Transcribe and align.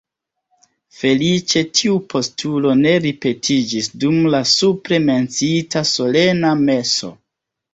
Feliĉe 0.99 1.61
tiu 1.79 1.97
postulo 2.13 2.71
ne 2.81 2.95
ripetiĝis 3.05 3.91
dum 4.05 4.19
la 4.37 4.43
supre 4.55 5.01
menciita 5.07 5.85
solena 5.95 6.57
meso. 6.67 7.13